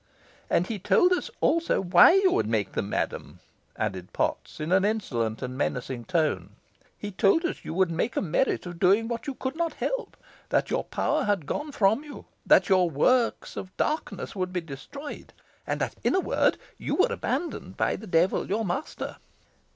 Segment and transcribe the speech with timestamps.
[0.49, 3.39] "And he told us also why you would make them, madam,"
[3.77, 6.55] added Potts, in an insolent and menacing tone;
[6.97, 10.17] "he told us you would make a merit of doing what you could not help
[10.49, 15.33] that your power had gone from you that your works of darkness would be destroyed
[15.67, 19.17] and that, in a word, you were abandoned by the devil, your master."